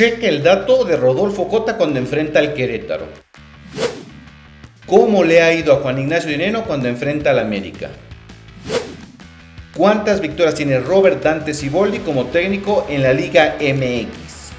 Cheque 0.00 0.30
el 0.30 0.42
dato 0.42 0.84
de 0.84 0.96
Rodolfo 0.96 1.46
Cota 1.46 1.76
cuando 1.76 1.98
enfrenta 1.98 2.38
al 2.38 2.54
Querétaro. 2.54 3.04
¿Cómo 4.86 5.24
le 5.24 5.42
ha 5.42 5.52
ido 5.52 5.74
a 5.74 5.80
Juan 5.82 5.98
Ignacio 5.98 6.30
Dineno 6.30 6.64
cuando 6.64 6.88
enfrenta 6.88 7.32
al 7.32 7.38
América? 7.38 7.90
¿Cuántas 9.76 10.22
victorias 10.22 10.54
tiene 10.54 10.80
Robert 10.80 11.22
Dante 11.22 11.52
Siboldi 11.52 11.98
como 11.98 12.24
técnico 12.28 12.86
en 12.88 13.02
la 13.02 13.12
Liga 13.12 13.56
MX? 13.60 14.52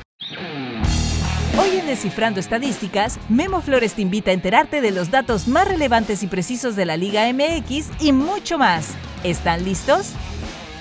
Hoy 1.60 1.80
en 1.80 1.88
Descifrando 1.88 2.40
Estadísticas, 2.40 3.18
Memo 3.28 3.62
Flores 3.62 3.96
te 3.96 4.04
invita 4.04 4.30
a 4.30 4.36
enterarte 4.36 4.80
de 4.80 4.92
los 4.92 5.10
datos 5.10 5.48
más 5.48 5.68
relevantes 5.68 6.22
y 6.22 6.28
precisos 6.28 6.76
de 6.76 6.86
la 6.86 6.98
Liga 6.98 7.24
MX 7.34 7.90
y 8.00 8.12
mucho 8.12 8.60
más. 8.60 8.90
¿Están 9.24 9.66
listos? 9.66 10.12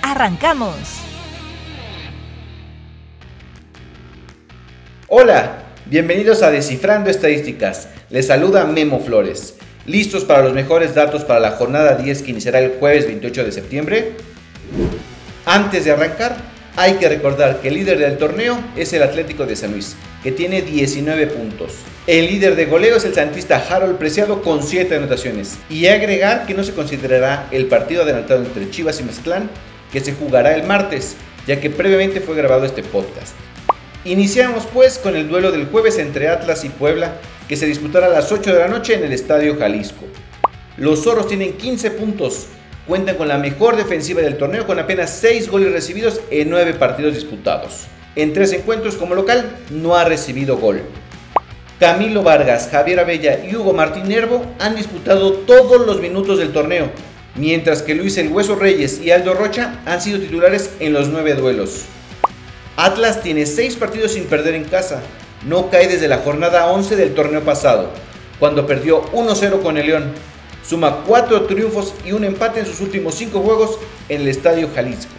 ¡Arrancamos! 0.03 1.10
Hola, 5.13 5.63
bienvenidos 5.87 6.41
a 6.41 6.51
Descifrando 6.51 7.09
Estadísticas. 7.09 7.89
Les 8.09 8.27
saluda 8.27 8.63
Memo 8.63 9.01
Flores. 9.01 9.55
¿Listos 9.85 10.23
para 10.23 10.41
los 10.41 10.53
mejores 10.53 10.95
datos 10.95 11.25
para 11.25 11.41
la 11.41 11.51
jornada 11.51 11.97
10 11.97 12.21
que 12.21 12.31
iniciará 12.31 12.59
el 12.59 12.77
jueves 12.79 13.07
28 13.07 13.43
de 13.43 13.51
septiembre? 13.51 14.11
Antes 15.45 15.83
de 15.83 15.91
arrancar, 15.91 16.37
hay 16.77 16.93
que 16.93 17.09
recordar 17.09 17.59
que 17.59 17.67
el 17.67 17.73
líder 17.73 17.99
del 17.99 18.17
torneo 18.17 18.57
es 18.77 18.93
el 18.93 19.03
Atlético 19.03 19.45
de 19.45 19.57
San 19.57 19.71
Luis, 19.71 19.97
que 20.23 20.31
tiene 20.31 20.61
19 20.61 21.27
puntos. 21.27 21.73
El 22.07 22.27
líder 22.27 22.55
de 22.55 22.67
goleo 22.67 22.95
es 22.95 23.03
el 23.03 23.13
santista 23.13 23.61
Harold 23.69 23.97
Preciado 23.97 24.41
con 24.41 24.63
7 24.63 24.95
anotaciones. 24.95 25.57
Y 25.69 25.87
agregar 25.87 26.45
que 26.45 26.53
no 26.53 26.63
se 26.63 26.71
considerará 26.71 27.49
el 27.51 27.65
partido 27.65 28.03
adelantado 28.03 28.45
entre 28.45 28.71
Chivas 28.71 29.01
y 29.01 29.03
Mezclán, 29.03 29.49
que 29.91 29.99
se 29.99 30.13
jugará 30.13 30.55
el 30.55 30.63
martes, 30.63 31.17
ya 31.45 31.59
que 31.59 31.69
previamente 31.69 32.21
fue 32.21 32.37
grabado 32.37 32.63
este 32.63 32.81
podcast. 32.81 33.33
Iniciamos 34.03 34.65
pues 34.73 34.97
con 34.97 35.15
el 35.15 35.29
duelo 35.29 35.51
del 35.51 35.67
jueves 35.67 35.99
entre 35.99 36.27
Atlas 36.27 36.65
y 36.65 36.69
Puebla, 36.69 37.17
que 37.47 37.55
se 37.55 37.67
disputará 37.67 38.07
a 38.07 38.09
las 38.09 38.31
8 38.31 38.51
de 38.51 38.59
la 38.59 38.67
noche 38.67 38.95
en 38.95 39.03
el 39.03 39.13
Estadio 39.13 39.55
Jalisco. 39.59 40.05
Los 40.77 41.03
Zorros 41.03 41.27
tienen 41.27 41.53
15 41.53 41.91
puntos, 41.91 42.47
cuentan 42.87 43.15
con 43.15 43.27
la 43.27 43.37
mejor 43.37 43.75
defensiva 43.75 44.21
del 44.21 44.39
torneo 44.39 44.65
con 44.65 44.79
apenas 44.79 45.11
6 45.21 45.51
goles 45.51 45.71
recibidos 45.71 46.19
en 46.31 46.49
9 46.49 46.73
partidos 46.73 47.13
disputados. 47.13 47.85
En 48.15 48.33
3 48.33 48.53
encuentros 48.53 48.95
como 48.95 49.13
local 49.13 49.57
no 49.69 49.95
ha 49.95 50.03
recibido 50.03 50.57
gol. 50.57 50.81
Camilo 51.79 52.23
Vargas, 52.23 52.69
Javier 52.71 53.01
Abella 53.01 53.45
y 53.45 53.55
Hugo 53.55 53.71
Martín 53.73 54.07
Nervo 54.07 54.43
han 54.57 54.75
disputado 54.75 55.33
todos 55.33 55.85
los 55.85 56.01
minutos 56.01 56.39
del 56.39 56.53
torneo, 56.53 56.89
mientras 57.35 57.83
que 57.83 57.93
Luis 57.93 58.17
El 58.17 58.29
Hueso 58.29 58.55
Reyes 58.55 58.99
y 58.99 59.11
Aldo 59.11 59.35
Rocha 59.35 59.79
han 59.85 60.01
sido 60.01 60.19
titulares 60.19 60.71
en 60.79 60.93
los 60.93 61.09
9 61.09 61.35
duelos. 61.35 61.83
Atlas 62.83 63.21
tiene 63.21 63.45
6 63.45 63.75
partidos 63.75 64.13
sin 64.13 64.23
perder 64.23 64.55
en 64.55 64.63
casa. 64.63 65.03
No 65.45 65.69
cae 65.69 65.87
desde 65.87 66.07
la 66.07 66.17
jornada 66.17 66.65
11 66.71 66.95
del 66.95 67.13
torneo 67.13 67.41
pasado, 67.41 67.91
cuando 68.39 68.65
perdió 68.65 69.03
1-0 69.11 69.61
con 69.61 69.77
el 69.77 69.85
León. 69.85 70.11
Suma 70.67 71.03
4 71.05 71.43
triunfos 71.43 71.93
y 72.03 72.13
un 72.13 72.23
empate 72.23 72.61
en 72.61 72.65
sus 72.65 72.81
últimos 72.81 73.13
5 73.13 73.39
juegos 73.39 73.77
en 74.09 74.21
el 74.21 74.29
Estadio 74.29 74.67
Jalisco. 74.73 75.11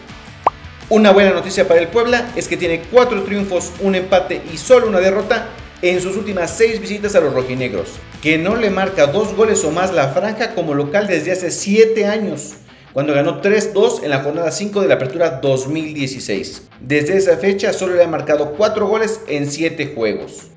Una 0.88 1.12
buena 1.12 1.30
noticia 1.30 1.68
para 1.68 1.78
el 1.78 1.86
Puebla 1.86 2.32
es 2.34 2.48
que 2.48 2.56
tiene 2.56 2.82
4 2.90 3.22
triunfos, 3.22 3.70
un 3.78 3.94
empate 3.94 4.42
y 4.52 4.56
solo 4.56 4.88
una 4.88 4.98
derrota 4.98 5.46
en 5.82 6.00
sus 6.00 6.16
últimas 6.16 6.50
6 6.56 6.80
visitas 6.80 7.14
a 7.14 7.20
los 7.20 7.32
rojinegros, 7.32 7.90
que 8.20 8.38
no 8.38 8.56
le 8.56 8.70
marca 8.70 9.06
2 9.06 9.36
goles 9.36 9.62
o 9.62 9.70
más 9.70 9.94
la 9.94 10.08
franja 10.08 10.56
como 10.56 10.74
local 10.74 11.06
desde 11.06 11.30
hace 11.30 11.52
7 11.52 12.06
años 12.06 12.54
cuando 12.92 13.14
ganó 13.14 13.40
3-2 13.40 14.02
en 14.02 14.10
la 14.10 14.22
jornada 14.22 14.50
5 14.50 14.80
de 14.82 14.88
la 14.88 14.94
Apertura 14.94 15.40
2016. 15.42 16.68
Desde 16.80 17.16
esa 17.16 17.36
fecha 17.36 17.72
solo 17.72 17.94
le 17.94 18.04
ha 18.04 18.08
marcado 18.08 18.52
4 18.52 18.86
goles 18.86 19.20
en 19.28 19.50
7 19.50 19.92
juegos. 19.94 20.48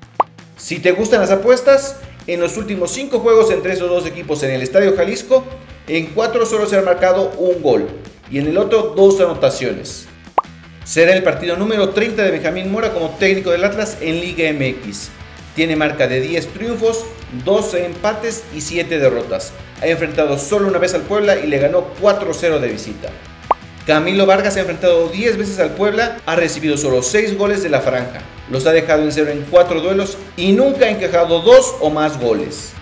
Si 0.56 0.78
te 0.78 0.92
gustan 0.92 1.20
las 1.20 1.30
apuestas, 1.30 1.96
en 2.26 2.40
los 2.40 2.56
últimos 2.56 2.90
5 2.90 3.20
juegos 3.20 3.50
entre 3.50 3.72
esos 3.72 3.88
dos 3.88 4.06
equipos 4.06 4.42
en 4.42 4.50
el 4.50 4.62
Estadio 4.62 4.96
Jalisco, 4.96 5.44
en 5.86 6.06
4 6.06 6.44
solo 6.44 6.66
se 6.66 6.76
ha 6.76 6.82
marcado 6.82 7.30
un 7.38 7.62
gol 7.62 7.86
y 8.30 8.38
en 8.38 8.48
el 8.48 8.58
otro 8.58 8.94
2 8.96 9.20
anotaciones. 9.20 10.06
Será 10.84 11.14
el 11.14 11.22
partido 11.22 11.56
número 11.56 11.90
30 11.90 12.22
de 12.22 12.30
Benjamín 12.30 12.70
Mora 12.70 12.92
como 12.92 13.10
técnico 13.10 13.50
del 13.50 13.64
Atlas 13.64 13.98
en 14.00 14.20
Liga 14.20 14.52
MX. 14.52 15.08
Tiene 15.54 15.74
marca 15.74 16.06
de 16.06 16.20
10 16.20 16.48
triunfos, 16.48 17.04
12 17.44 17.86
empates 17.86 18.44
y 18.54 18.60
7 18.60 18.98
derrotas. 18.98 19.52
Ha 19.82 19.86
enfrentado 19.86 20.38
solo 20.38 20.68
una 20.68 20.78
vez 20.78 20.94
al 20.94 21.02
Puebla 21.02 21.36
y 21.36 21.46
le 21.46 21.58
ganó 21.58 21.86
4-0 22.00 22.58
de 22.58 22.68
visita. 22.68 23.10
Camilo 23.86 24.26
Vargas 24.26 24.56
ha 24.56 24.60
enfrentado 24.60 25.08
10 25.08 25.36
veces 25.36 25.60
al 25.60 25.70
Puebla, 25.70 26.18
ha 26.26 26.34
recibido 26.34 26.76
solo 26.76 27.02
6 27.02 27.38
goles 27.38 27.62
de 27.62 27.68
la 27.68 27.80
franja. 27.80 28.20
Los 28.50 28.66
ha 28.66 28.72
dejado 28.72 29.02
en 29.02 29.12
cero 29.12 29.30
en 29.30 29.46
4 29.50 29.80
duelos 29.80 30.18
y 30.36 30.52
nunca 30.52 30.86
ha 30.86 30.90
encajado 30.90 31.40
2 31.40 31.76
o 31.80 31.90
más 31.90 32.18
goles. 32.18 32.72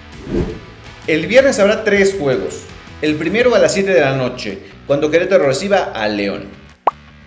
El 1.06 1.27
viernes 1.27 1.59
habrá 1.59 1.84
3 1.84 2.16
juegos. 2.19 2.60
El 3.03 3.16
primero 3.16 3.54
a 3.54 3.59
las 3.59 3.75
7 3.75 3.93
de 3.93 4.00
la 4.00 4.16
noche, 4.16 4.60
cuando 4.87 5.10
Querétaro 5.10 5.47
reciba 5.47 5.93
al 5.94 6.16
León. 6.16 6.44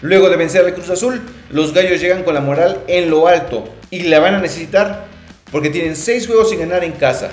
Luego 0.01 0.29
de 0.29 0.38
vencer 0.38 0.66
al 0.66 0.73
Cruz 0.73 0.89
Azul, 0.89 1.22
los 1.51 1.73
gallos 1.73 2.01
llegan 2.01 2.23
con 2.23 2.33
la 2.33 2.41
moral 2.41 2.81
en 2.88 3.09
lo 3.09 3.27
alto 3.27 3.69
y 3.91 4.03
la 4.03 4.19
van 4.19 4.35
a 4.35 4.39
necesitar 4.39 5.06
porque 5.51 5.69
tienen 5.69 5.95
6 5.95 6.25
juegos 6.25 6.50
sin 6.50 6.59
ganar 6.59 6.83
en 6.83 6.94
casa. 6.94 7.29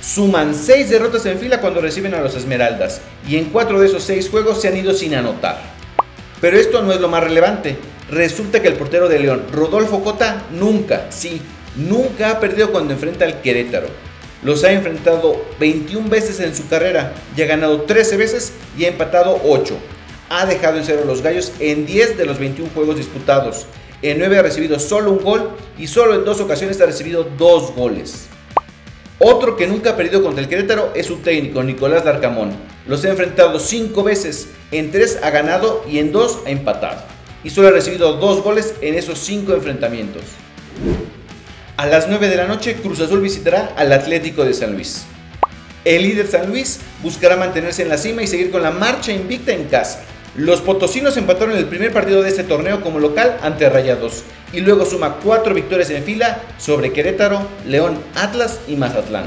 Suman 0.00 0.54
6 0.54 0.90
derrotas 0.90 1.26
en 1.26 1.38
fila 1.38 1.60
cuando 1.60 1.80
reciben 1.80 2.14
a 2.14 2.20
los 2.20 2.34
Esmeraldas 2.34 3.00
y 3.28 3.36
en 3.36 3.46
4 3.46 3.80
de 3.80 3.86
esos 3.86 4.02
6 4.04 4.30
juegos 4.30 4.60
se 4.60 4.68
han 4.68 4.76
ido 4.76 4.94
sin 4.94 5.14
anotar. 5.14 5.60
Pero 6.40 6.56
esto 6.56 6.82
no 6.82 6.92
es 6.92 7.00
lo 7.00 7.08
más 7.08 7.24
relevante. 7.24 7.76
Resulta 8.10 8.62
que 8.62 8.68
el 8.68 8.74
portero 8.74 9.08
de 9.08 9.18
León, 9.18 9.44
Rodolfo 9.52 10.02
Cota, 10.02 10.44
nunca, 10.52 11.06
sí, 11.10 11.42
nunca 11.76 12.30
ha 12.30 12.40
perdido 12.40 12.70
cuando 12.70 12.94
enfrenta 12.94 13.24
al 13.24 13.40
Querétaro. 13.40 13.88
Los 14.42 14.64
ha 14.64 14.72
enfrentado 14.72 15.44
21 15.58 16.08
veces 16.08 16.38
en 16.40 16.54
su 16.54 16.68
carrera 16.68 17.12
y 17.36 17.42
ha 17.42 17.46
ganado 17.46 17.82
13 17.82 18.16
veces 18.16 18.52
y 18.78 18.84
ha 18.84 18.88
empatado 18.88 19.40
8. 19.44 19.76
Ha 20.30 20.46
dejado 20.46 20.78
en 20.78 20.84
cero 20.84 21.00
a 21.02 21.06
los 21.06 21.22
gallos 21.22 21.52
en 21.58 21.86
10 21.86 22.16
de 22.16 22.26
los 22.26 22.38
21 22.38 22.70
juegos 22.72 22.96
disputados 22.96 23.66
en 24.00 24.18
9 24.18 24.38
ha 24.38 24.42
recibido 24.42 24.78
solo 24.78 25.10
un 25.10 25.24
gol 25.24 25.50
y 25.76 25.88
solo 25.88 26.14
en 26.14 26.24
dos 26.24 26.40
ocasiones 26.40 26.80
ha 26.80 26.86
recibido 26.86 27.24
dos 27.36 27.74
goles. 27.74 28.28
Otro 29.20 29.56
que 29.56 29.66
nunca 29.66 29.90
ha 29.90 29.96
perdido 29.96 30.22
contra 30.22 30.42
el 30.42 30.48
Querétaro 30.48 30.92
es 30.94 31.06
su 31.06 31.16
técnico, 31.16 31.62
Nicolás 31.64 32.04
Larcamón. 32.04 32.52
Los 32.86 33.04
ha 33.04 33.08
enfrentado 33.08 33.58
5 33.58 34.04
veces, 34.04 34.48
en 34.70 34.92
3 34.92 35.20
ha 35.22 35.30
ganado 35.30 35.84
y 35.88 35.98
en 35.98 36.12
2 36.12 36.40
ha 36.46 36.50
empatado. 36.50 37.02
Y 37.42 37.50
solo 37.50 37.68
ha 37.68 37.72
recibido 37.72 38.14
dos 38.14 38.42
goles 38.44 38.74
en 38.80 38.94
esos 38.94 39.18
5 39.18 39.54
enfrentamientos. 39.54 40.22
A 41.76 41.86
las 41.86 42.08
9 42.08 42.28
de 42.28 42.36
la 42.36 42.46
noche, 42.46 42.76
Cruz 42.76 43.00
Azul 43.00 43.20
visitará 43.20 43.72
al 43.76 43.92
Atlético 43.92 44.44
de 44.44 44.54
San 44.54 44.74
Luis. 44.74 45.04
El 45.84 46.02
líder 46.02 46.28
San 46.28 46.48
Luis 46.48 46.80
buscará 47.02 47.36
mantenerse 47.36 47.82
en 47.82 47.88
la 47.88 47.98
cima 47.98 48.22
y 48.22 48.26
seguir 48.28 48.52
con 48.52 48.62
la 48.62 48.70
marcha 48.70 49.10
invicta 49.12 49.52
en 49.52 49.64
casa. 49.64 50.02
Los 50.38 50.60
potosinos 50.60 51.16
empataron 51.16 51.56
el 51.56 51.66
primer 51.66 51.92
partido 51.92 52.22
de 52.22 52.28
este 52.28 52.44
torneo 52.44 52.80
como 52.80 53.00
local 53.00 53.38
ante 53.42 53.68
Rayados 53.68 54.22
y 54.52 54.60
luego 54.60 54.84
suma 54.84 55.16
cuatro 55.16 55.52
victorias 55.52 55.90
en 55.90 56.04
fila 56.04 56.40
sobre 56.58 56.92
Querétaro, 56.92 57.40
León, 57.66 57.98
Atlas 58.14 58.60
y 58.68 58.76
Mazatlán. 58.76 59.24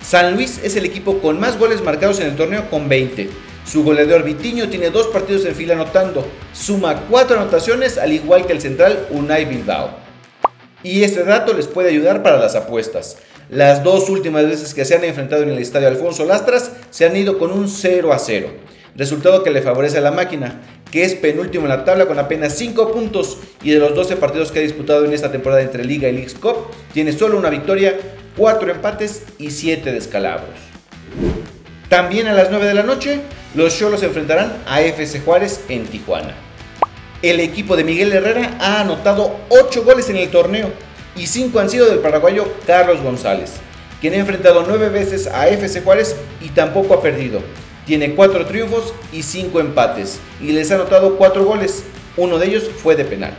San 0.00 0.36
Luis 0.36 0.60
es 0.62 0.76
el 0.76 0.84
equipo 0.84 1.18
con 1.18 1.40
más 1.40 1.58
goles 1.58 1.82
marcados 1.82 2.20
en 2.20 2.28
el 2.28 2.36
torneo 2.36 2.70
con 2.70 2.88
20. 2.88 3.28
Su 3.66 3.82
goleador 3.82 4.22
Vitiño 4.22 4.68
tiene 4.68 4.90
dos 4.90 5.08
partidos 5.08 5.44
en 5.44 5.56
fila 5.56 5.74
anotando, 5.74 6.24
suma 6.52 7.02
cuatro 7.10 7.40
anotaciones 7.40 7.98
al 7.98 8.12
igual 8.12 8.46
que 8.46 8.52
el 8.52 8.60
central 8.60 9.08
Unai 9.10 9.44
Bilbao. 9.44 9.90
Y 10.84 11.02
este 11.02 11.24
dato 11.24 11.52
les 11.52 11.66
puede 11.66 11.88
ayudar 11.88 12.22
para 12.22 12.38
las 12.38 12.54
apuestas. 12.54 13.16
Las 13.50 13.82
dos 13.82 14.08
últimas 14.08 14.46
veces 14.46 14.72
que 14.72 14.84
se 14.84 14.94
han 14.94 15.02
enfrentado 15.02 15.42
en 15.42 15.48
el 15.48 15.58
estadio 15.58 15.88
Alfonso 15.88 16.24
Lastras 16.24 16.70
se 16.90 17.06
han 17.06 17.16
ido 17.16 17.38
con 17.38 17.50
un 17.50 17.68
0 17.68 18.12
a 18.12 18.20
0 18.20 18.65
resultado 18.96 19.42
que 19.42 19.50
le 19.50 19.62
favorece 19.62 19.98
a 19.98 20.00
la 20.00 20.10
máquina, 20.10 20.60
que 20.90 21.04
es 21.04 21.14
penúltimo 21.14 21.64
en 21.64 21.70
la 21.70 21.84
tabla 21.84 22.06
con 22.06 22.18
apenas 22.18 22.54
5 22.54 22.92
puntos 22.92 23.38
y 23.62 23.70
de 23.70 23.78
los 23.78 23.94
12 23.94 24.16
partidos 24.16 24.50
que 24.50 24.60
ha 24.60 24.62
disputado 24.62 25.04
en 25.04 25.12
esta 25.12 25.30
temporada 25.30 25.62
entre 25.62 25.84
Liga 25.84 26.08
y 26.08 26.12
League 26.12 26.32
Cup, 26.40 26.68
tiene 26.92 27.12
solo 27.12 27.38
una 27.38 27.50
victoria, 27.50 27.96
4 28.36 28.70
empates 28.70 29.24
y 29.38 29.50
7 29.50 29.92
descalabros. 29.92 30.54
También 31.88 32.26
a 32.26 32.32
las 32.32 32.50
9 32.50 32.66
de 32.66 32.74
la 32.74 32.82
noche, 32.82 33.20
los 33.54 33.78
Cholos 33.78 34.02
enfrentarán 34.02 34.52
a 34.66 34.80
FC 34.82 35.20
Juárez 35.20 35.60
en 35.68 35.84
Tijuana. 35.86 36.34
El 37.22 37.40
equipo 37.40 37.76
de 37.76 37.84
Miguel 37.84 38.12
Herrera 38.12 38.56
ha 38.60 38.80
anotado 38.80 39.36
8 39.48 39.84
goles 39.84 40.08
en 40.10 40.16
el 40.16 40.30
torneo 40.30 40.70
y 41.16 41.26
5 41.26 41.58
han 41.58 41.70
sido 41.70 41.86
del 41.86 42.00
paraguayo 42.00 42.46
Carlos 42.66 43.02
González, 43.02 43.52
quien 44.00 44.14
ha 44.14 44.18
enfrentado 44.18 44.64
9 44.66 44.90
veces 44.90 45.26
a 45.26 45.48
FC 45.48 45.80
Juárez 45.80 46.16
y 46.42 46.50
tampoco 46.50 46.94
ha 46.94 47.02
perdido, 47.02 47.40
tiene 47.86 48.14
4 48.14 48.46
triunfos 48.46 48.92
y 49.12 49.22
5 49.22 49.60
empates 49.60 50.18
y 50.42 50.52
les 50.52 50.70
ha 50.70 50.74
anotado 50.74 51.16
4 51.16 51.44
goles. 51.44 51.84
Uno 52.16 52.38
de 52.38 52.46
ellos 52.46 52.64
fue 52.82 52.96
de 52.96 53.04
penal. 53.04 53.34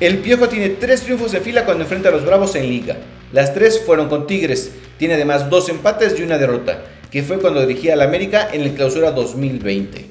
El 0.00 0.18
Piojo 0.18 0.48
tiene 0.48 0.70
3 0.70 1.02
triunfos 1.02 1.34
en 1.34 1.42
fila 1.42 1.64
cuando 1.64 1.84
enfrenta 1.84 2.08
a 2.08 2.12
los 2.12 2.24
Bravos 2.24 2.54
en 2.54 2.68
liga. 2.68 2.96
Las 3.32 3.52
3 3.52 3.82
fueron 3.84 4.08
con 4.08 4.26
Tigres. 4.26 4.72
Tiene 4.98 5.14
además 5.14 5.50
2 5.50 5.68
empates 5.70 6.18
y 6.18 6.22
una 6.22 6.38
derrota, 6.38 6.82
que 7.10 7.22
fue 7.22 7.38
cuando 7.38 7.66
dirigía 7.66 7.94
al 7.94 8.02
América 8.02 8.48
en 8.52 8.62
el 8.62 8.74
clausura 8.74 9.10
2020. 9.10 10.06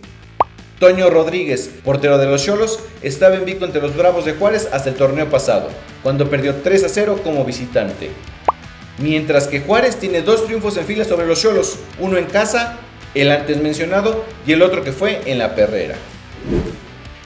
Toño 0.79 1.09
Rodríguez, 1.09 1.69
portero 1.85 2.17
de 2.17 2.25
los 2.25 2.43
Cholos, 2.43 2.79
estaba 3.03 3.35
invicto 3.35 3.65
entre 3.65 3.81
los 3.81 3.95
Bravos 3.95 4.25
de 4.25 4.33
Juárez 4.33 4.67
hasta 4.71 4.89
el 4.89 4.95
torneo 4.95 5.29
pasado. 5.29 5.69
cuando 6.03 6.29
perdió 6.29 6.55
3 6.55 6.83
a 6.83 6.89
0 6.89 7.19
como 7.23 7.45
visitante. 7.45 8.09
Mientras 8.97 9.47
que 9.47 9.61
Juárez 9.61 9.97
tiene 9.97 10.21
dos 10.21 10.45
triunfos 10.45 10.77
en 10.77 10.85
fila 10.85 11.05
sobre 11.05 11.27
los 11.27 11.41
Cholos, 11.41 11.77
uno 11.99 12.17
en 12.17 12.25
casa, 12.25 12.79
el 13.13 13.31
antes 13.31 13.61
mencionado, 13.61 14.23
y 14.45 14.53
el 14.53 14.61
otro 14.61 14.83
que 14.83 14.91
fue 14.91 15.21
en 15.25 15.39
la 15.39 15.55
Perrera. 15.55 15.95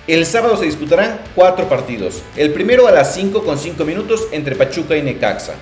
El 0.08 0.26
sábado 0.26 0.56
se 0.58 0.66
disputarán 0.66 1.20
cuatro 1.34 1.68
partidos, 1.68 2.22
el 2.36 2.52
primero 2.52 2.88
a 2.88 2.92
las 2.92 3.16
5 3.16 3.44
con 3.44 3.58
5 3.58 3.84
minutos 3.86 4.28
entre 4.32 4.56
Pachuca 4.56 4.96
y 4.96 5.02
Necaxa. 5.02 5.56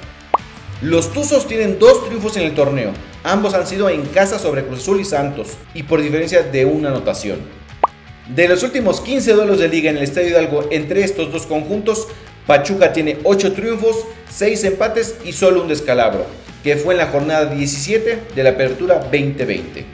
Los 0.82 1.14
Tuzos 1.14 1.48
tienen 1.48 1.80
dos 1.80 2.06
triunfos 2.06 2.36
en 2.36 2.44
el 2.44 2.54
torneo, 2.54 2.92
ambos 3.24 3.54
han 3.54 3.66
sido 3.66 3.90
en 3.90 4.02
casa 4.08 4.38
sobre 4.38 4.66
Cruz 4.66 4.80
Azul 4.80 5.00
y 5.00 5.06
Santos, 5.06 5.52
y 5.74 5.84
por 5.84 6.02
diferencia 6.02 6.44
de 6.44 6.66
una 6.66 6.90
anotación. 6.90 7.40
De 8.28 8.48
los 8.50 8.64
últimos 8.64 9.00
15 9.00 9.32
duelos 9.34 9.60
de 9.60 9.70
liga 9.70 9.90
en 9.90 9.98
el 9.98 10.04
Estadio 10.04 10.30
Hidalgo 10.30 10.68
entre 10.72 11.04
estos 11.04 11.32
dos 11.32 11.46
conjuntos, 11.46 12.08
Pachuca 12.46 12.92
tiene 12.92 13.20
8 13.24 13.54
triunfos, 13.54 14.06
6 14.30 14.64
empates 14.66 15.16
y 15.24 15.32
solo 15.32 15.62
un 15.62 15.70
descalabro, 15.70 16.26
que 16.64 16.76
fue 16.76 16.96
en 16.96 16.98
la 16.98 17.08
jornada 17.08 17.46
17 17.46 18.20
de 18.36 18.44
la 18.44 18.50
Apertura 18.52 18.96
2020. 19.00 19.86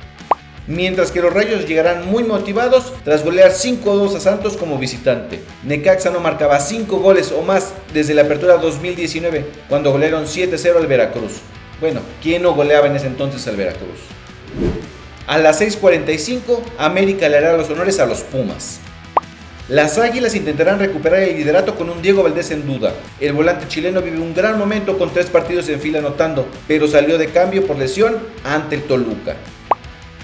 Mientras 0.70 1.12
que 1.12 1.20
los 1.20 1.34
Rayos 1.34 1.68
llegarán 1.68 2.06
muy 2.06 2.24
motivados 2.24 2.94
tras 3.04 3.26
golear 3.26 3.54
5-2 3.54 4.16
a 4.16 4.20
Santos 4.20 4.56
como 4.56 4.78
visitante. 4.78 5.40
Necaxa 5.64 6.12
no 6.12 6.20
marcaba 6.20 6.60
5 6.60 6.96
goles 7.00 7.32
o 7.32 7.42
más 7.42 7.74
desde 7.92 8.14
la 8.14 8.22
Apertura 8.22 8.58
2019, 8.58 9.48
cuando 9.68 9.92
golearon 9.92 10.26
7-0 10.26 10.78
al 10.78 10.86
Veracruz. 10.86 11.40
Bueno, 11.82 12.02
¿quién 12.22 12.44
no 12.44 12.54
goleaba 12.54 12.86
en 12.86 12.96
ese 12.96 13.08
entonces 13.08 13.48
al 13.48 13.56
Veracruz? 13.56 13.98
A 15.26 15.40
las 15.40 15.60
6.45, 15.60 16.62
América 16.78 17.28
le 17.28 17.38
hará 17.38 17.58
los 17.58 17.68
honores 17.72 18.00
a 18.00 18.06
los 18.06 18.20
Pumas. 18.20 18.80
Las 19.70 19.98
Águilas 19.98 20.36
intentarán 20.36 20.78
recuperar 20.78 21.24
el 21.24 21.36
liderato 21.36 21.74
con 21.74 21.90
un 21.90 22.04
Diego 22.04 22.22
Valdés 22.22 22.52
en 22.52 22.68
duda. 22.68 22.94
El 23.20 23.34
volante 23.34 23.68
chileno 23.68 24.04
vive 24.04 24.20
un 24.20 24.36
gran 24.36 24.60
momento 24.60 25.00
con 25.00 25.12
tres 25.12 25.28
partidos 25.28 25.68
en 25.70 25.80
fila 25.80 25.98
anotando, 25.98 26.48
pero 26.68 26.88
salió 26.88 27.18
de 27.18 27.30
cambio 27.30 27.66
por 27.66 27.80
lesión 27.80 28.20
ante 28.44 28.76
el 28.76 28.84
Toluca. 28.84 29.36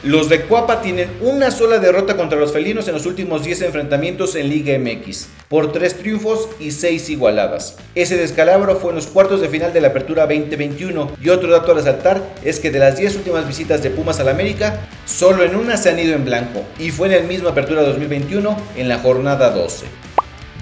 Los 0.06 0.30
de 0.30 0.42
Cuapa 0.42 0.84
tienen 0.84 1.10
una 1.20 1.50
sola 1.50 1.80
derrota 1.80 2.16
contra 2.16 2.38
los 2.38 2.54
felinos 2.54 2.88
en 2.88 2.94
los 2.94 3.08
últimos 3.08 3.44
10 3.44 3.64
enfrentamientos 3.64 4.36
en 4.36 4.50
Liga 4.50 4.78
MX, 4.78 5.30
por 5.50 5.72
3 5.72 5.98
triunfos 5.98 6.48
y 6.60 6.70
6 6.70 7.10
igualadas. 7.10 7.78
Ese 7.96 8.16
descalabro 8.16 8.76
fue 8.76 8.92
en 8.92 8.98
los 8.98 9.08
cuartos 9.08 9.42
de 9.42 9.50
final 9.50 9.74
de 9.74 9.82
la 9.82 9.88
Apertura 9.88 10.28
2021 10.28 11.14
y 11.20 11.30
otro 11.30 11.50
dato 11.50 11.72
a 11.72 11.76
resaltar 11.76 12.22
es 12.44 12.60
que 12.60 12.70
de 12.70 12.78
las 12.78 12.98
10 12.98 13.16
últimas 13.16 13.48
visitas 13.48 13.82
de 13.82 13.90
Pumas 13.90 14.20
al 14.20 14.30
América, 14.30 14.88
solo 15.08 15.44
en 15.44 15.56
una 15.56 15.76
se 15.76 15.90
han 15.90 15.98
ido 15.98 16.14
en 16.14 16.24
blanco 16.24 16.62
y 16.78 16.92
fue 16.92 17.08
en 17.08 17.14
el 17.14 17.24
mismo 17.24 17.50
Apertura 17.50 17.82
2021 17.82 18.56
en 18.78 18.88
la 18.88 19.00
jornada 19.00 19.50
12. 19.50 19.88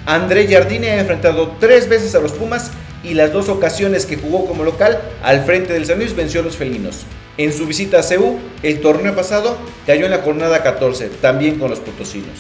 André 0.06 0.48
Jardine 0.48 0.92
ha 0.92 1.00
enfrentado 1.02 1.58
tres 1.60 1.90
veces 1.90 2.16
a 2.16 2.22
los 2.22 2.32
Pumas 2.32 2.72
y 3.04 3.14
las 3.14 3.34
dos 3.34 3.50
ocasiones 3.50 4.06
que 4.06 4.16
jugó 4.16 4.46
como 4.46 4.64
local 4.64 5.02
al 5.22 5.44
frente 5.44 5.74
del 5.74 5.86
San 5.86 5.98
Luis 5.98 6.16
venció 6.16 6.40
a 6.40 6.44
los 6.46 6.56
felinos. 6.56 7.06
En 7.36 7.52
su 7.52 7.66
visita 7.66 7.98
a 7.98 8.04
CEU, 8.04 8.38
el 8.62 8.80
torneo 8.80 9.16
pasado 9.16 9.58
cayó 9.88 10.06
en 10.06 10.12
la 10.12 10.20
jornada 10.20 10.62
14, 10.62 11.10
también 11.20 11.58
con 11.58 11.72
los 11.72 11.80
potosinos. 11.80 12.38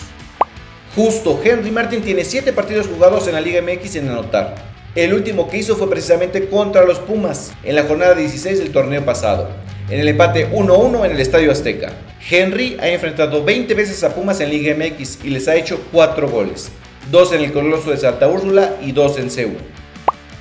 Justo, 0.96 1.42
Henry 1.44 1.72
Martin 1.72 2.04
tiene 2.04 2.24
7 2.24 2.54
partidos 2.54 2.86
jugados 2.86 3.28
en 3.28 3.34
la 3.34 3.42
Liga 3.42 3.60
MX 3.64 3.96
en 3.96 4.10
anotar. 4.10 4.54
El 4.94 5.16
último 5.16 5.50
que 5.50 5.58
hizo 5.58 5.76
fue 5.76 5.90
precisamente 5.90 6.48
contra 6.48 6.86
los 6.86 7.00
Pumas, 7.00 7.54
en 7.64 7.76
la 7.76 7.86
jornada 7.86 8.14
16 8.14 8.60
del 8.60 8.72
torneo 8.72 9.04
pasado, 9.04 9.50
en 9.90 10.00
el 10.00 10.08
empate 10.10 10.52
1-1 10.52 11.06
en 11.06 11.12
el 11.12 11.20
Estadio 11.20 11.52
Azteca. 11.52 11.94
Henry 12.30 12.78
ha 12.80 12.88
enfrentado 12.90 13.44
20 13.44 13.74
veces 13.74 14.04
a 14.04 14.14
Pumas 14.14 14.42
en 14.42 14.52
Liga 14.52 14.76
MX 14.76 15.26
y 15.26 15.32
les 15.32 15.48
ha 15.48 15.56
hecho 15.56 15.82
4 15.92 16.30
goles, 16.30 16.70
2 17.10 17.34
en 17.34 17.42
el 17.42 17.52
Coloso 17.52 17.90
de 17.90 17.98
Santa 17.98 18.28
Úrsula 18.28 18.76
y 18.80 18.92
2 18.92 19.18
en 19.18 19.32
CEU. 19.32 19.54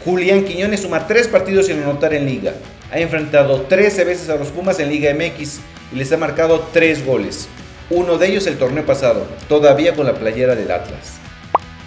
Julián 0.04 0.44
Quiñones 0.44 0.80
suma 0.80 1.06
3 1.06 1.28
partidos 1.28 1.66
sin 1.66 1.82
anotar 1.82 2.12
en 2.12 2.26
Liga, 2.26 2.52
ha 2.92 2.98
enfrentado 2.98 3.62
13 3.62 4.04
veces 4.04 4.28
a 4.28 4.36
los 4.36 4.48
Pumas 4.48 4.78
en 4.78 4.90
Liga 4.90 5.14
MX 5.14 5.60
y 5.92 5.96
les 5.96 6.12
ha 6.12 6.18
marcado 6.18 6.68
3 6.72 7.06
goles. 7.06 7.48
Uno 7.88 8.18
de 8.18 8.28
ellos 8.28 8.46
el 8.46 8.58
torneo 8.58 8.84
pasado, 8.84 9.26
todavía 9.48 9.94
con 9.94 10.06
la 10.06 10.14
playera 10.14 10.54
del 10.54 10.70
Atlas. 10.70 11.14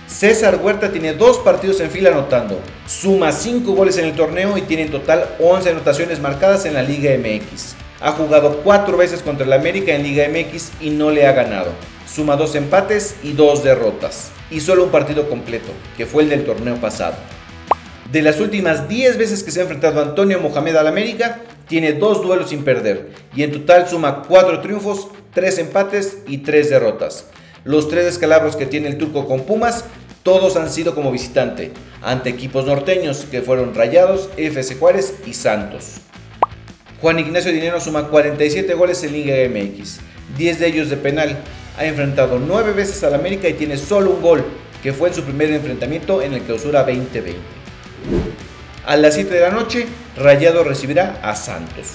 César 0.07 0.59
Huerta 0.61 0.91
tiene 0.91 1.13
dos 1.13 1.37
partidos 1.39 1.79
en 1.79 1.91
fila 1.91 2.09
anotando, 2.09 2.59
suma 2.87 3.31
5 3.31 3.71
goles 3.73 3.97
en 3.97 4.05
el 4.05 4.15
torneo 4.15 4.57
y 4.57 4.63
tiene 4.63 4.83
en 4.83 4.91
total 4.91 5.29
11 5.39 5.71
anotaciones 5.71 6.19
marcadas 6.19 6.65
en 6.65 6.73
la 6.73 6.81
Liga 6.81 7.11
MX. 7.17 7.75
Ha 8.01 8.13
jugado 8.13 8.61
4 8.63 8.97
veces 8.97 9.21
contra 9.21 9.45
el 9.45 9.53
América 9.53 9.93
en 9.93 10.03
Liga 10.03 10.27
MX 10.27 10.71
y 10.81 10.89
no 10.89 11.11
le 11.11 11.27
ha 11.27 11.33
ganado. 11.33 11.71
Suma 12.11 12.35
2 12.35 12.55
empates 12.55 13.15
y 13.21 13.33
2 13.33 13.63
derrotas. 13.63 14.31
Y 14.49 14.61
solo 14.61 14.83
un 14.83 14.91
partido 14.91 15.27
completo, 15.29 15.71
que 15.97 16.05
fue 16.05 16.23
el 16.23 16.29
del 16.29 16.45
torneo 16.45 16.75
pasado. 16.75 17.15
De 18.15 18.21
las 18.21 18.39
últimas 18.39 18.87
10 18.87 19.17
veces 19.17 19.43
que 19.43 19.51
se 19.51 19.59
ha 19.59 19.63
enfrentado 19.63 20.01
Antonio 20.01 20.39
Mohamed 20.39 20.77
al 20.77 20.87
América, 20.87 21.41
tiene 21.67 21.91
dos 21.91 22.21
duelos 22.21 22.49
sin 22.49 22.63
perder 22.63 23.09
y 23.35 23.43
en 23.43 23.51
total 23.51 23.89
suma 23.89 24.23
4 24.25 24.61
triunfos, 24.61 25.09
3 25.33 25.57
empates 25.57 26.19
y 26.25 26.37
3 26.37 26.69
derrotas. 26.69 27.25
Los 27.65 27.89
tres 27.89 28.05
descalabros 28.05 28.55
que 28.55 28.67
tiene 28.67 28.87
el 28.87 28.97
turco 28.97 29.27
con 29.27 29.41
Pumas, 29.41 29.83
todos 30.23 30.55
han 30.55 30.69
sido 30.69 30.95
como 30.95 31.11
visitante, 31.11 31.73
ante 32.01 32.29
equipos 32.29 32.65
norteños 32.65 33.25
que 33.29 33.41
fueron 33.41 33.75
Rayados, 33.75 34.29
FC 34.37 34.75
Juárez 34.75 35.15
y 35.25 35.33
Santos. 35.33 35.95
Juan 37.01 37.19
Ignacio 37.19 37.51
Dinero 37.51 37.81
suma 37.81 38.07
47 38.07 38.75
goles 38.75 39.03
en 39.03 39.11
Liga 39.11 39.35
MX, 39.49 39.99
10 40.37 40.59
de 40.59 40.67
ellos 40.67 40.89
de 40.89 40.95
penal. 40.95 41.37
Ha 41.77 41.83
enfrentado 41.83 42.39
9 42.39 42.71
veces 42.71 43.03
al 43.03 43.13
América 43.13 43.49
y 43.49 43.55
tiene 43.55 43.75
solo 43.75 44.11
un 44.11 44.21
gol, 44.21 44.45
que 44.81 44.93
fue 44.93 45.09
en 45.09 45.15
su 45.15 45.23
primer 45.23 45.51
enfrentamiento 45.51 46.21
en 46.21 46.33
el 46.33 46.43
clausura 46.43 46.83
2020. 46.83 47.64
A 48.85 48.97
las 48.97 49.15
7 49.15 49.33
de 49.33 49.41
la 49.41 49.49
noche, 49.49 49.87
Rayado 50.15 50.63
recibirá 50.63 51.19
a 51.23 51.35
Santos. 51.35 51.87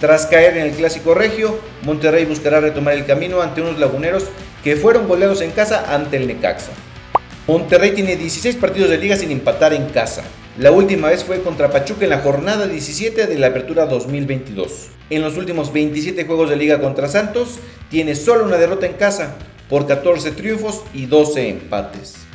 Tras 0.00 0.26
caer 0.26 0.56
en 0.56 0.66
el 0.66 0.72
clásico 0.72 1.14
regio, 1.14 1.58
Monterrey 1.82 2.24
buscará 2.26 2.60
retomar 2.60 2.94
el 2.94 3.06
camino 3.06 3.40
ante 3.40 3.62
unos 3.62 3.78
laguneros 3.78 4.24
que 4.62 4.76
fueron 4.76 5.08
goleados 5.08 5.40
en 5.40 5.52
casa 5.52 5.94
ante 5.94 6.18
el 6.18 6.26
Necaxa. 6.26 6.72
Monterrey 7.46 7.92
tiene 7.92 8.16
16 8.16 8.56
partidos 8.56 8.90
de 8.90 8.98
liga 8.98 9.16
sin 9.16 9.30
empatar 9.30 9.72
en 9.72 9.86
casa. 9.86 10.22
La 10.58 10.70
última 10.70 11.08
vez 11.08 11.24
fue 11.24 11.42
contra 11.42 11.70
Pachuca 11.70 12.04
en 12.04 12.10
la 12.10 12.18
jornada 12.18 12.66
17 12.66 13.26
de 13.26 13.38
la 13.38 13.46
Apertura 13.46 13.86
2022. 13.86 14.88
En 15.10 15.22
los 15.22 15.36
últimos 15.36 15.72
27 15.72 16.24
juegos 16.24 16.50
de 16.50 16.56
liga 16.56 16.80
contra 16.80 17.08
Santos, 17.08 17.58
tiene 17.88 18.14
solo 18.14 18.44
una 18.44 18.56
derrota 18.56 18.86
en 18.86 18.94
casa, 18.94 19.36
por 19.68 19.86
14 19.86 20.32
triunfos 20.32 20.82
y 20.92 21.06
12 21.06 21.48
empates. 21.48 22.25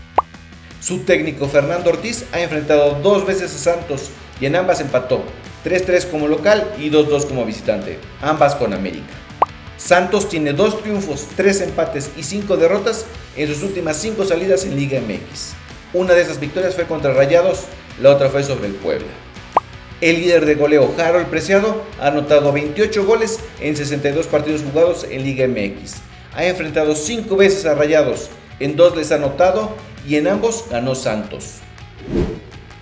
Su 0.82 1.02
técnico 1.02 1.48
Fernando 1.48 1.92
Ortiz 1.92 2.26
ha 2.32 2.42
enfrentado 2.42 2.98
dos 3.04 3.24
veces 3.28 3.54
a 3.54 3.58
Santos 3.60 4.10
y 4.40 4.48
en 4.48 4.56
ambas 4.56 4.82
empató, 4.82 5.24
3-3 5.64 6.10
como 6.10 6.28
local 6.28 6.74
y 6.80 6.90
2-2 6.90 7.28
como 7.28 7.46
visitante, 7.46 8.00
ambas 8.20 8.56
con 8.56 8.74
América. 8.74 9.14
Santos 9.78 10.28
tiene 10.28 10.54
dos 10.54 10.82
triunfos, 10.82 11.28
tres 11.36 11.62
empates 11.62 12.10
y 12.18 12.24
cinco 12.24 12.58
derrotas 12.58 13.06
en 13.38 13.48
sus 13.48 13.62
últimas 13.62 13.98
cinco 13.98 14.26
salidas 14.26 14.66
en 14.66 14.76
Liga 14.76 15.00
MX. 15.00 15.54
Una 15.94 16.16
de 16.16 16.24
esas 16.24 16.40
victorias 16.40 16.74
fue 16.74 16.86
contra 16.86 17.14
Rayados, 17.14 17.66
la 18.02 18.10
otra 18.10 18.30
fue 18.30 18.44
sobre 18.44 18.66
el 18.66 18.74
Puebla. 18.74 19.12
El 20.02 20.20
líder 20.22 20.48
de 20.48 20.56
goleo 20.56 20.92
Harold 20.98 21.28
Preciado 21.28 21.84
ha 22.00 22.08
anotado 22.08 22.52
28 22.52 23.06
goles 23.06 23.40
en 23.60 23.76
62 23.76 24.26
partidos 24.26 24.64
jugados 24.64 25.06
en 25.08 25.24
Liga 25.24 25.48
MX. 25.48 25.98
Ha 26.34 26.46
enfrentado 26.46 26.96
5 26.96 27.36
veces 27.36 27.68
a 27.68 27.76
Rayados, 27.76 28.30
en 28.60 28.76
dos 28.76 28.96
les 28.96 29.12
ha 29.12 29.16
anotado 29.16 29.76
y 30.08 30.16
en 30.16 30.28
ambos 30.28 30.66
ganó 30.70 30.96
Santos. 30.96 31.60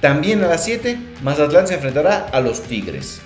También 0.01 0.43
a 0.43 0.47
las 0.47 0.63
7, 0.63 0.97
Mazatlán 1.23 1.67
se 1.67 1.75
enfrentará 1.75 2.29
a 2.31 2.39
los 2.39 2.61
Tigres. 2.61 3.19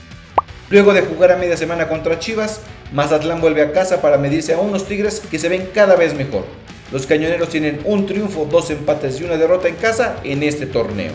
Luego 0.69 0.93
de 0.93 1.01
jugar 1.01 1.31
a 1.31 1.37
media 1.37 1.55
semana 1.55 1.87
contra 1.87 2.19
Chivas, 2.19 2.61
Mazatlán 2.93 3.41
vuelve 3.41 3.61
a 3.61 3.71
casa 3.71 4.01
para 4.01 4.17
medirse 4.17 4.53
a 4.53 4.59
unos 4.59 4.87
Tigres 4.87 5.19
que 5.19 5.37
se 5.37 5.49
ven 5.49 5.69
cada 5.73 5.95
vez 5.95 6.15
mejor. 6.15 6.45
Los 6.91 7.05
cañoneros 7.05 7.49
tienen 7.49 7.79
un 7.85 8.05
triunfo, 8.05 8.47
dos 8.49 8.69
empates 8.69 9.19
y 9.19 9.23
una 9.23 9.37
derrota 9.37 9.67
en 9.67 9.75
casa 9.75 10.17
en 10.23 10.43
este 10.43 10.65
torneo. 10.65 11.13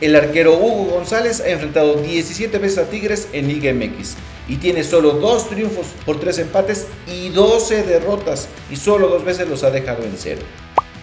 El 0.00 0.16
arquero 0.16 0.54
Hugo 0.54 0.84
González 0.94 1.40
ha 1.40 1.48
enfrentado 1.48 1.94
17 1.94 2.58
veces 2.58 2.78
a 2.78 2.88
Tigres 2.88 3.28
en 3.32 3.48
Liga 3.48 3.72
MX 3.72 4.14
y 4.48 4.56
tiene 4.56 4.82
solo 4.82 5.12
dos 5.12 5.48
triunfos 5.48 5.88
por 6.06 6.18
tres 6.18 6.38
empates 6.38 6.86
y 7.06 7.28
12 7.28 7.82
derrotas 7.82 8.48
y 8.70 8.76
solo 8.76 9.08
dos 9.08 9.24
veces 9.24 9.48
los 9.48 9.62
ha 9.62 9.70
dejado 9.70 10.02
en 10.02 10.14
cero. 10.16 10.40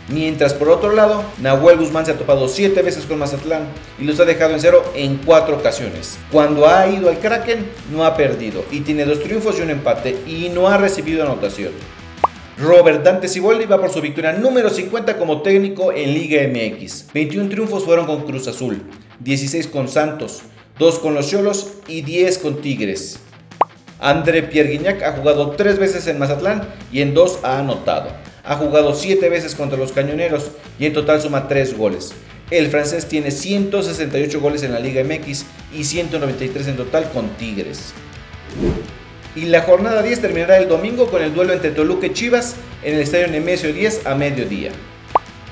Mientras 0.10 0.54
por 0.54 0.70
otro 0.70 0.94
lado, 0.94 1.24
Nahuel 1.42 1.80
Guzmán 1.80 2.06
se 2.06 2.14
ha 2.14 2.18
topado 2.18 2.48
7 2.48 2.82
veces 2.82 3.06
con 3.06 3.20
Mazatlán 3.20 3.68
y 4.00 4.06
los 4.06 4.18
ha 4.22 4.26
dejado 4.26 4.54
en 4.54 4.62
cero 4.62 4.82
en 4.96 5.18
4 5.18 5.58
ocasiones. 5.58 6.18
Cuando 6.32 6.66
ha 6.66 6.88
ido 6.88 7.10
al 7.10 7.20
Kraken, 7.20 7.70
no 7.92 8.06
ha 8.06 8.16
perdido 8.16 8.64
y 8.72 8.82
tiene 8.82 9.04
dos 9.04 9.22
triunfos 9.22 9.60
y 9.60 9.64
un 9.64 9.70
empate 9.70 10.18
y 10.26 10.50
no 10.50 10.70
ha 10.70 10.78
recibido 10.78 11.24
anotación. 11.24 11.74
Robert 12.58 13.04
Dante 13.04 13.28
Ciboldi 13.28 13.66
va 13.66 13.80
por 13.80 13.92
su 13.92 14.02
victoria 14.02 14.32
número 14.32 14.70
50 14.70 15.18
como 15.18 15.42
técnico 15.42 15.92
en 15.92 16.14
Liga 16.14 16.42
MX. 16.48 17.08
21 17.14 17.50
triunfos 17.50 17.84
fueron 17.84 18.06
con 18.06 18.24
Cruz 18.24 18.48
Azul, 18.48 18.82
16 19.20 19.68
con 19.68 19.90
Santos, 19.90 20.42
2 20.80 21.00
con 21.00 21.14
los 21.16 21.30
Cholos 21.30 21.74
y 21.88 22.02
10 22.02 22.38
con 22.38 22.62
Tigres. 22.62 23.20
André 24.00 24.44
Pierre 24.44 24.70
Guignac 24.70 25.04
ha 25.04 25.12
jugado 25.12 25.52
3 25.52 25.78
veces 25.78 26.08
en 26.08 26.18
Mazatlán 26.18 26.68
y 26.92 27.02
en 27.02 27.14
2 27.14 27.40
ha 27.44 27.60
anotado. 27.60 28.10
Ha 28.48 28.56
jugado 28.56 28.96
7 28.96 29.28
veces 29.28 29.56
contra 29.56 29.78
los 29.78 29.92
Cañoneros 29.92 30.52
y 30.80 30.86
en 30.86 30.94
total 30.94 31.22
suma 31.22 31.50
3 31.50 31.78
goles. 31.78 32.14
El 32.50 32.70
francés 32.70 33.06
tiene 33.06 33.30
168 33.30 34.40
goles 34.40 34.64
en 34.64 34.72
la 34.72 34.80
Liga 34.80 35.04
MX 35.04 35.44
y 35.76 35.84
193 35.84 36.68
en 36.70 36.78
total 36.78 37.12
con 37.12 37.28
Tigres. 37.32 37.92
Y 39.36 39.42
la 39.48 39.64
jornada 39.64 40.02
10 40.02 40.22
terminará 40.22 40.58
el 40.60 40.70
domingo 40.70 41.08
con 41.12 41.22
el 41.22 41.34
duelo 41.34 41.52
entre 41.52 41.72
Toluca 41.72 42.08
y 42.08 42.14
Chivas 42.14 42.56
en 42.84 42.96
el 42.96 43.02
estadio 43.02 43.28
Nemesio 43.28 43.74
10 43.74 44.06
a 44.06 44.16
mediodía. 44.16 44.72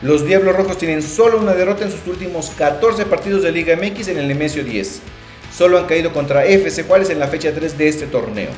Los 0.01 0.25
Diablos 0.25 0.55
Rojos 0.55 0.77
tienen 0.77 1.01
solo 1.01 1.37
una 1.37 1.53
derrota 1.53 1.83
en 1.83 1.91
sus 1.91 2.07
últimos 2.07 2.51
14 2.57 3.05
partidos 3.07 3.43
de 3.43 3.51
Liga 3.51 3.75
MX 3.75 4.07
en 4.07 4.19
el 4.19 4.29
Nemesio 4.29 4.63
10. 4.63 5.01
Solo 5.53 5.79
han 5.79 5.85
caído 5.85 6.13
contra 6.13 6.45
FC 6.45 6.83
Juárez 6.83 7.09
en 7.09 7.19
la 7.19 7.27
fecha 7.27 7.51
3 7.53 7.77
de 7.77 7.87
este 7.89 8.07
torneo. 8.07 8.51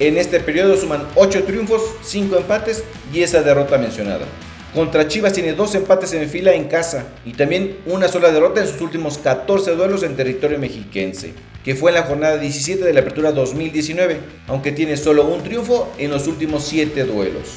En 0.00 0.16
este 0.16 0.38
periodo 0.38 0.76
suman 0.76 1.08
8 1.16 1.42
triunfos, 1.42 1.82
5 2.02 2.36
empates 2.36 2.84
y 3.12 3.22
esa 3.22 3.42
derrota 3.42 3.78
mencionada. 3.78 4.26
Contra 4.72 5.08
Chivas 5.08 5.32
tiene 5.32 5.54
dos 5.54 5.74
empates 5.74 6.12
en 6.12 6.28
fila 6.28 6.54
en 6.54 6.68
casa 6.68 7.06
y 7.24 7.32
también 7.32 7.78
una 7.84 8.06
sola 8.06 8.30
derrota 8.30 8.60
en 8.60 8.68
sus 8.68 8.80
últimos 8.80 9.18
14 9.18 9.72
duelos 9.72 10.04
en 10.04 10.14
territorio 10.14 10.56
mexiquense, 10.60 11.32
que 11.64 11.74
fue 11.74 11.90
en 11.90 11.96
la 11.96 12.04
jornada 12.04 12.38
17 12.38 12.84
de 12.84 12.92
la 12.92 13.00
apertura 13.00 13.32
2019, 13.32 14.20
aunque 14.46 14.70
tiene 14.70 14.96
solo 14.96 15.24
un 15.24 15.42
triunfo 15.42 15.92
en 15.98 16.12
los 16.12 16.28
últimos 16.28 16.62
7 16.64 17.02
duelos. 17.02 17.54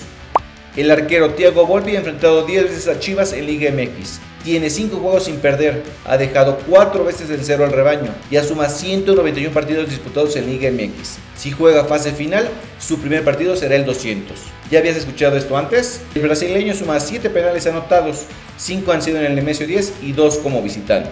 El 0.75 0.89
arquero 0.89 1.35
Thiago 1.35 1.67
Volpi 1.67 1.95
ha 1.95 1.99
enfrentado 1.99 2.43
10 2.43 2.63
veces 2.63 2.87
a 2.87 2.99
Chivas 2.99 3.33
en 3.33 3.45
Liga 3.45 3.69
MX. 3.71 4.19
Tiene 4.43 4.71
5 4.71 4.97
juegos 4.97 5.25
sin 5.25 5.35
perder, 5.35 5.83
ha 6.05 6.17
dejado 6.17 6.57
4 6.67 7.03
veces 7.03 7.29
en 7.29 7.45
cero 7.45 7.65
al 7.65 7.71
rebaño 7.71 8.11
y 8.31 8.37
asuma 8.37 8.67
191 8.67 9.53
partidos 9.53 9.89
disputados 9.89 10.35
en 10.37 10.47
Liga 10.47 10.71
MX. 10.71 11.30
Si 11.41 11.49
juega 11.49 11.85
fase 11.85 12.11
final, 12.11 12.47
su 12.77 12.99
primer 12.99 13.23
partido 13.23 13.55
será 13.55 13.75
el 13.75 13.83
200. 13.83 14.37
¿Ya 14.69 14.77
habías 14.77 14.95
escuchado 14.95 15.37
esto 15.37 15.57
antes? 15.57 16.01
El 16.13 16.21
brasileño 16.21 16.75
suma 16.75 16.99
7 16.99 17.31
penales 17.31 17.65
anotados, 17.65 18.25
5 18.57 18.91
han 18.91 19.01
sido 19.01 19.17
en 19.17 19.25
el 19.25 19.33
Nemesio 19.33 19.65
10 19.65 19.93
y 20.03 20.11
2 20.11 20.37
como 20.37 20.61
visitante. 20.61 21.09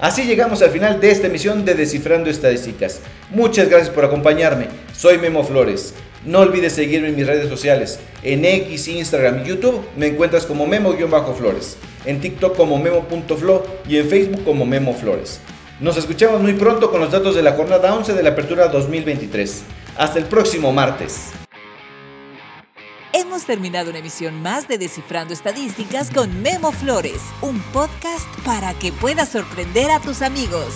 Así 0.00 0.24
llegamos 0.24 0.60
al 0.60 0.68
final 0.68 1.00
de 1.00 1.10
esta 1.10 1.28
emisión 1.28 1.64
de 1.64 1.72
Descifrando 1.72 2.28
Estadísticas. 2.28 3.00
Muchas 3.30 3.70
gracias 3.70 3.88
por 3.88 4.04
acompañarme. 4.04 4.66
Soy 4.94 5.16
Memo 5.16 5.44
Flores. 5.44 5.94
No 6.26 6.40
olvides 6.40 6.74
seguirme 6.74 7.08
en 7.08 7.16
mis 7.16 7.26
redes 7.26 7.48
sociales. 7.48 8.00
En 8.22 8.44
X, 8.44 8.86
Instagram 8.88 9.44
y 9.44 9.48
YouTube 9.48 9.80
me 9.96 10.08
encuentras 10.08 10.44
como 10.44 10.66
Memo-Flores. 10.66 11.78
En 12.04 12.20
TikTok 12.20 12.54
como 12.54 12.78
Memo.flo 12.78 13.66
y 13.88 13.96
en 13.96 14.10
Facebook 14.10 14.44
como 14.44 14.66
Memo 14.66 14.92
Flores. 14.92 15.40
Nos 15.80 15.96
escuchamos 15.96 16.40
muy 16.40 16.52
pronto 16.52 16.88
con 16.90 17.00
los 17.00 17.10
datos 17.10 17.34
de 17.34 17.42
la 17.42 17.52
jornada 17.52 17.92
11 17.94 18.14
de 18.14 18.22
la 18.22 18.30
apertura 18.30 18.68
2023. 18.68 19.64
Hasta 19.96 20.20
el 20.20 20.26
próximo 20.26 20.72
martes. 20.72 21.32
Hemos 23.12 23.44
terminado 23.44 23.90
una 23.90 23.98
emisión 23.98 24.40
más 24.40 24.68
de 24.68 24.78
Descifrando 24.78 25.34
Estadísticas 25.34 26.10
con 26.10 26.42
Memo 26.42 26.70
Flores, 26.70 27.20
un 27.42 27.58
podcast 27.72 28.26
para 28.44 28.72
que 28.74 28.92
puedas 28.92 29.30
sorprender 29.30 29.90
a 29.90 29.98
tus 29.98 30.22
amigos. 30.22 30.74